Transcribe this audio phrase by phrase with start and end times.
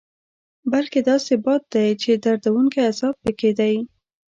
[0.71, 3.75] بلکې داسې باد دی چې دردوونکی عذاب پکې دی.